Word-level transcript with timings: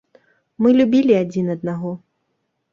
Мы 0.65 0.71
любілі 0.79 1.13
адзін 1.23 1.53
аднаго. 1.57 1.95